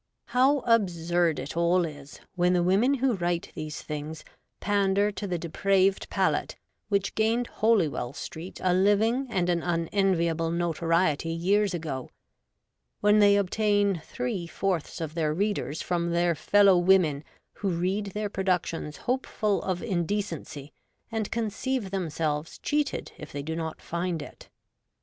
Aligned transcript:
How 0.33 0.61
absurd 0.61 1.37
it 1.37 1.55
all 1.55 1.85
is, 1.85 2.19
when 2.33 2.53
the 2.53 2.63
women 2.63 2.95
who 2.95 3.13
write 3.17 3.51
these 3.53 3.83
things 3.83 4.25
pander 4.59 5.11
to 5.11 5.27
the 5.27 5.37
depraved 5.37 6.09
palate 6.09 6.55
which 6.89 7.13
gained 7.13 7.45
Holywell 7.45 8.13
Street 8.13 8.59
a 8.63 8.73
living 8.73 9.27
and 9.29 9.47
an 9.47 9.61
unenviable 9.61 10.49
notoriety 10.49 11.29
years 11.29 11.75
ago; 11.75 12.09
when 13.01 13.19
they 13.19 13.35
obtain 13.35 14.01
threefomHhs 14.03 15.01
of 15.01 15.13
their 15.13 15.35
readers 15.35 15.83
from 15.83 16.09
their 16.09 16.33
fellow 16.33 16.79
women 16.79 17.23
who 17.53 17.69
read 17.69 18.05
their 18.07 18.27
productions 18.27 18.97
hopeful 19.05 19.61
of 19.61 19.83
indecency., 19.83 20.73
and 21.11 21.29
conceive 21.29 21.91
them 21.91 22.09
selves 22.09 22.57
cheated 22.57 23.11
if 23.19 23.31
they 23.31 23.43
do 23.43 23.55
not 23.55 23.79
find 23.79 24.23
it. 24.23 24.49